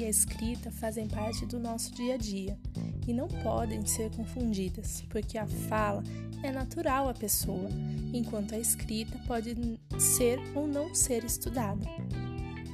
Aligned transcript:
e 0.00 0.06
a 0.06 0.08
escrita 0.08 0.70
fazem 0.70 1.06
parte 1.06 1.44
do 1.44 1.60
nosso 1.60 1.92
dia 1.92 2.14
a 2.14 2.16
dia 2.16 2.58
e 3.06 3.12
não 3.12 3.28
podem 3.28 3.84
ser 3.84 4.10
confundidas, 4.10 5.02
porque 5.10 5.36
a 5.36 5.46
fala 5.46 6.02
é 6.42 6.50
natural 6.50 7.08
à 7.10 7.12
pessoa, 7.12 7.68
enquanto 8.12 8.54
a 8.54 8.58
escrita 8.58 9.20
pode 9.26 9.54
ser 9.98 10.40
ou 10.54 10.66
não 10.66 10.94
ser 10.94 11.22
estudada. 11.22 11.84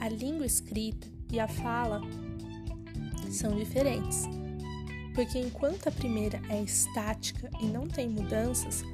A 0.00 0.08
língua 0.08 0.46
escrita 0.46 1.08
e 1.32 1.40
a 1.40 1.48
fala 1.48 2.00
são 3.28 3.56
diferentes, 3.56 4.22
porque 5.12 5.40
enquanto 5.40 5.88
a 5.88 5.92
primeira 5.92 6.40
é 6.48 6.62
estática 6.62 7.50
e 7.60 7.66
não 7.66 7.88
tem 7.88 8.08
mudanças, 8.08 8.84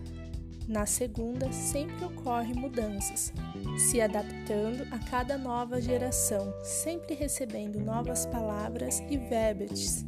na 0.73 0.87
segunda 0.87 1.53
sempre 1.53 2.03
ocorrem 2.07 2.55
mudanças, 2.55 3.31
se 3.77 4.01
adaptando 4.01 4.89
a 4.91 4.99
cada 4.99 5.37
nova 5.37 5.79
geração, 5.83 6.51
sempre 6.65 7.15
recebendo 7.15 7.79
novas 7.79 8.25
palavras 8.25 9.01
e 9.11 9.19
verbos, 9.19 10.03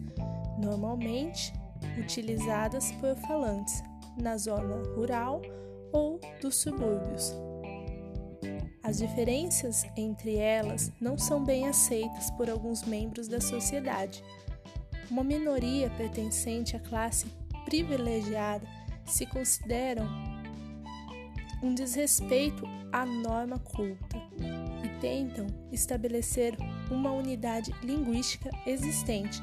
normalmente 0.59 1.53
utilizadas 1.99 2.91
por 2.93 3.15
falantes 3.17 3.83
na 4.17 4.39
zona 4.39 4.83
rural 4.95 5.43
ou 5.93 6.19
dos 6.41 6.57
subúrbios. 6.57 7.35
As 8.83 8.99
diferenças 8.99 9.85
entre 9.99 10.37
elas 10.37 10.91
não 10.99 11.19
são 11.19 11.45
bem 11.45 11.69
aceitas 11.69 12.31
por 12.31 12.49
alguns 12.49 12.85
membros 12.85 13.29
da 13.29 13.41
sociedade. 13.41 14.25
Uma 15.11 15.23
minoria 15.23 15.91
pertencente 15.91 16.75
à 16.75 16.81
classe 16.81 17.27
privilegiada 17.67 18.67
se 19.05 19.27
consideram 19.27 20.34
um 21.65 21.75
desrespeito 21.75 22.69
à 22.93 23.07
norma 23.07 23.59
culta 23.59 24.19
e 24.85 25.01
tentam 25.01 25.47
estabelecer 25.73 26.55
uma 26.91 27.11
unidade 27.11 27.75
linguística 27.83 28.51
existente 28.67 29.43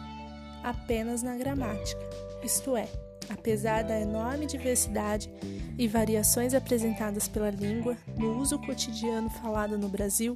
apenas 0.63 1.23
na 1.23 1.35
gramática, 1.35 1.99
isto 2.43 2.77
é, 2.77 2.87
apesar 3.27 3.83
da 3.83 3.99
enorme 3.99 4.45
diversidade 4.45 5.31
e 5.79 5.87
variações 5.87 6.53
apresentadas 6.53 7.27
pela 7.27 7.49
língua 7.49 7.97
no 8.15 8.37
uso 8.39 8.59
cotidiano 8.59 9.29
falado 9.29 9.75
no 9.75 9.89
Brasil, 9.89 10.35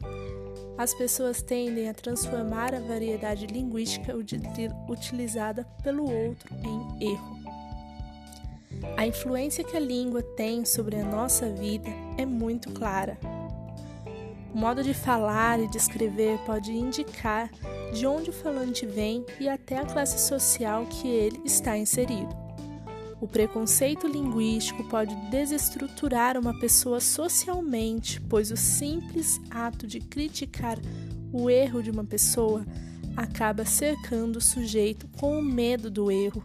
as 0.80 0.92
pessoas 0.96 1.44
tendem 1.44 1.88
a 1.88 1.94
transformar 1.94 2.74
a 2.74 2.80
variedade 2.80 3.46
linguística 3.46 4.14
utilizada 4.90 5.64
pelo 5.84 6.04
outro 6.04 6.54
em 6.64 7.12
erro. 7.12 7.35
A 9.06 9.08
influência 9.08 9.64
que 9.64 9.78
a 9.78 9.80
língua 9.80 10.24
tem 10.24 10.66
sobre 10.66 10.96
a 10.96 11.06
nossa 11.06 11.48
vida 11.48 11.88
é 12.18 12.26
muito 12.26 12.72
clara. 12.72 13.20
O 14.52 14.58
modo 14.58 14.82
de 14.82 14.96
falar 14.96 15.60
e 15.60 15.68
de 15.68 15.78
escrever 15.78 16.40
pode 16.40 16.72
indicar 16.72 17.52
de 17.94 18.08
onde 18.08 18.32
o 18.32 18.34
falante 18.34 18.84
vem 18.84 19.24
e 19.40 19.48
até 19.48 19.78
a 19.78 19.86
classe 19.86 20.28
social 20.28 20.88
que 20.88 21.08
ele 21.08 21.40
está 21.46 21.78
inserido. 21.78 22.36
O 23.22 23.28
preconceito 23.28 24.08
linguístico 24.08 24.84
pode 24.86 25.16
desestruturar 25.30 26.36
uma 26.36 26.60
pessoa 26.60 27.00
socialmente, 27.00 28.20
pois 28.22 28.50
o 28.50 28.58
simples 28.58 29.40
ato 29.52 29.86
de 29.86 30.00
criticar 30.00 30.80
o 31.32 31.48
erro 31.48 31.84
de 31.84 31.92
uma 31.92 32.06
pessoa 32.06 32.66
acaba 33.16 33.66
cercando 33.66 34.38
o 34.38 34.42
sujeito 34.42 35.08
com 35.20 35.38
o 35.38 35.44
medo 35.44 35.92
do 35.92 36.10
erro, 36.10 36.44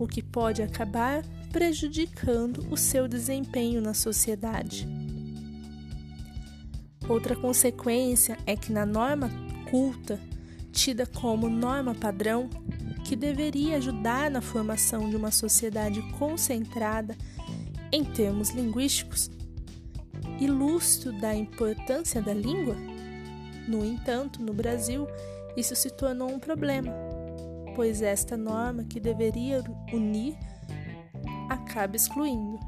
o 0.00 0.08
que 0.08 0.20
pode 0.20 0.62
acabar 0.62 1.22
prejudicando 1.52 2.66
o 2.70 2.76
seu 2.76 3.06
desempenho 3.06 3.80
na 3.80 3.92
sociedade. 3.92 4.88
Outra 7.08 7.36
consequência 7.36 8.38
é 8.46 8.56
que 8.56 8.72
na 8.72 8.86
norma 8.86 9.30
culta, 9.70 10.18
tida 10.72 11.04
como 11.04 11.48
norma 11.48 11.94
padrão, 11.94 12.48
que 13.04 13.14
deveria 13.14 13.76
ajudar 13.76 14.30
na 14.30 14.40
formação 14.40 15.10
de 15.10 15.16
uma 15.16 15.30
sociedade 15.30 16.00
concentrada 16.18 17.16
em 17.92 18.02
termos 18.02 18.50
linguísticos, 18.50 19.30
ilustro 20.40 21.12
da 21.20 21.34
importância 21.34 22.22
da 22.22 22.32
língua, 22.32 22.76
no 23.68 23.84
entanto, 23.84 24.42
no 24.42 24.52
Brasil, 24.52 25.06
isso 25.56 25.76
se 25.76 25.90
tornou 25.90 26.30
um 26.30 26.38
problema, 26.38 26.92
pois 27.74 28.00
esta 28.00 28.36
norma 28.36 28.84
que 28.84 28.98
deveria 28.98 29.62
unir 29.92 30.36
acaba 31.48 31.96
excluindo. 31.96 32.58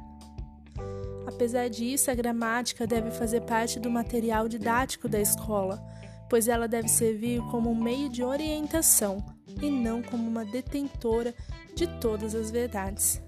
Apesar 1.27 1.69
disso, 1.69 2.11
a 2.11 2.15
gramática 2.15 2.87
deve 2.87 3.11
fazer 3.11 3.41
parte 3.43 3.81
do 3.81 3.91
material 3.91 4.49
didático 4.49 5.09
da 5.09 5.21
escola, 5.21 5.83
pois 6.29 6.49
ela 6.49 6.69
deve 6.69 6.89
servir 6.89 7.41
como 7.51 7.71
um 7.71 7.75
meio 7.75 8.09
de 8.09 8.23
orientação 8.23 9.25
e 9.61 9.71
não 9.71 10.03
como 10.03 10.29
uma 10.29 10.45
detentora 10.45 11.35
de 11.75 11.87
todas 11.99 12.35
as 12.35 12.51
verdades. 12.51 13.23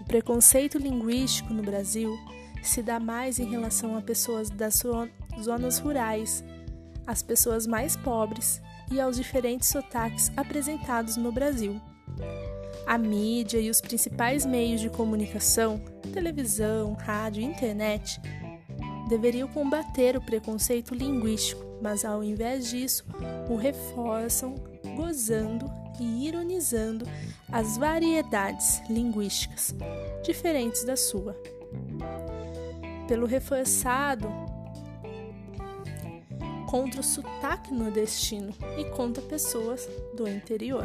O 0.00 0.04
preconceito 0.04 0.78
linguístico 0.78 1.52
no 1.52 1.62
Brasil 1.62 2.14
se 2.62 2.82
dá 2.82 2.98
mais 2.98 3.38
em 3.38 3.48
relação 3.48 3.96
a 3.96 4.02
pessoas 4.02 4.50
das 4.50 4.82
zonas 5.42 5.78
rurais, 5.78 6.42
às 7.06 7.22
pessoas 7.22 7.66
mais 7.66 7.96
pobres 7.96 8.60
e 8.90 9.00
aos 9.00 9.16
diferentes 9.16 9.68
sotaques 9.68 10.32
apresentados 10.36 11.16
no 11.16 11.30
Brasil. 11.30 11.80
A 12.86 12.98
mídia 12.98 13.58
e 13.58 13.70
os 13.70 13.80
principais 13.80 14.44
meios 14.44 14.80
de 14.80 14.90
comunicação, 14.90 15.80
televisão, 16.12 16.92
rádio 16.94 17.42
e 17.42 17.46
internet, 17.46 18.20
deveriam 19.08 19.48
combater 19.48 20.16
o 20.16 20.20
preconceito 20.20 20.94
linguístico, 20.94 21.64
mas 21.80 22.04
ao 22.04 22.22
invés 22.22 22.68
disso, 22.68 23.04
o 23.48 23.56
reforçam, 23.56 24.54
gozando 24.96 25.70
e 26.00 26.26
ironizando 26.26 27.06
as 27.50 27.76
variedades 27.76 28.82
linguísticas 28.88 29.74
diferentes 30.22 30.84
da 30.84 30.96
sua. 30.96 31.36
Pelo 33.08 33.26
reforçado 33.26 34.28
contra 36.66 37.00
o 37.00 37.04
sotaque 37.04 37.72
nordestino 37.72 38.52
e 38.78 38.84
contra 38.96 39.22
pessoas 39.22 39.88
do 40.16 40.28
interior. 40.28 40.84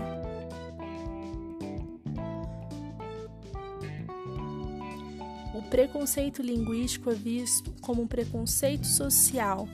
Preconceito 5.69 6.41
linguístico 6.41 7.12
é 7.12 7.13
visto 7.13 7.74
como 7.81 8.02
um 8.02 8.07
preconceito 8.07 8.88
social 8.88 9.68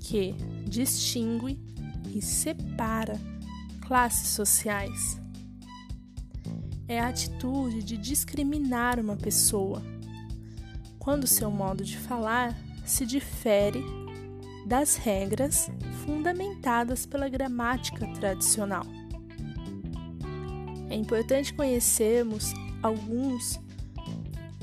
que 0.00 0.34
distingue 0.66 1.58
e 2.14 2.20
separa 2.20 3.20
classes 3.86 4.28
sociais. 4.28 5.20
É 6.88 7.00
a 7.00 7.08
atitude 7.08 7.82
de 7.82 7.96
discriminar 7.96 8.98
uma 8.98 9.16
pessoa 9.16 9.82
quando 10.98 11.26
seu 11.26 11.50
modo 11.50 11.84
de 11.84 11.96
falar 11.96 12.56
se 12.84 13.06
difere 13.06 13.82
das 14.66 14.96
regras 14.96 15.70
fundamentadas 16.04 17.06
pela 17.06 17.28
gramática 17.28 18.06
tradicional. 18.14 18.84
É 20.88 20.94
importante 20.94 21.54
conhecermos 21.54 22.52
alguns 22.82 23.58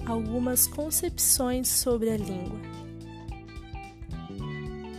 algumas 0.06 0.68
concepções 0.68 1.68
sobre 1.68 2.10
a 2.10 2.18
língua. 2.18 2.60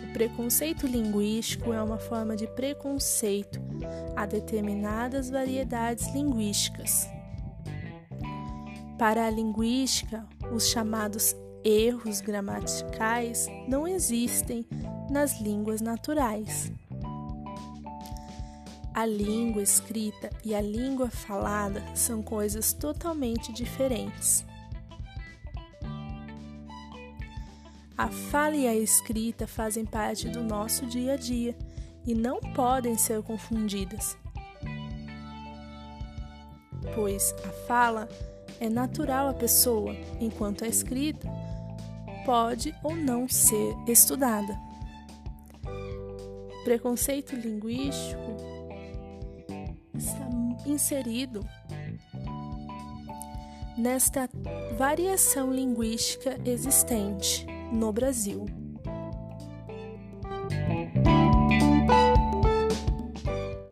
O 0.04 0.12
preconceito 0.12 0.86
linguístico 0.86 1.72
é 1.72 1.82
uma 1.82 1.98
forma 1.98 2.36
de 2.36 2.46
preconceito 2.46 3.60
a 4.16 4.26
determinadas 4.26 5.30
variedades 5.30 6.12
linguísticas. 6.12 7.08
Para 8.98 9.26
a 9.26 9.30
linguística, 9.30 10.26
os 10.52 10.68
chamados 10.68 11.34
erros 11.64 12.20
gramaticais 12.20 13.48
não 13.66 13.86
existem 13.86 14.66
nas 15.10 15.40
línguas 15.40 15.80
naturais. 15.80 16.72
A 18.92 19.06
língua 19.06 19.62
escrita 19.62 20.28
e 20.44 20.54
a 20.54 20.60
língua 20.60 21.08
falada 21.08 21.82
são 21.94 22.22
coisas 22.22 22.72
totalmente 22.72 23.52
diferentes. 23.52 24.44
A 28.00 28.08
fala 28.08 28.56
e 28.56 28.66
a 28.66 28.74
escrita 28.74 29.46
fazem 29.46 29.84
parte 29.84 30.26
do 30.26 30.42
nosso 30.42 30.86
dia 30.86 31.12
a 31.12 31.16
dia 31.16 31.54
e 32.06 32.14
não 32.14 32.40
podem 32.40 32.96
ser 32.96 33.22
confundidas, 33.22 34.16
pois 36.94 37.34
a 37.46 37.52
fala 37.66 38.08
é 38.58 38.70
natural 38.70 39.28
à 39.28 39.34
pessoa, 39.34 39.94
enquanto 40.18 40.64
a 40.64 40.66
escrita 40.66 41.28
pode 42.24 42.74
ou 42.82 42.96
não 42.96 43.28
ser 43.28 43.76
estudada. 43.86 44.58
Preconceito 46.64 47.36
linguístico 47.36 48.34
está 49.94 50.26
inserido 50.64 51.46
nesta 53.76 54.26
variação 54.78 55.52
linguística 55.52 56.40
existente 56.46 57.59
no 57.72 57.92
Brasil. 57.92 58.46